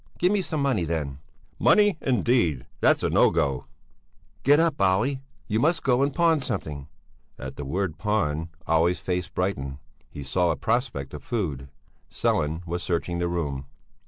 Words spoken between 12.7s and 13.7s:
searching the room.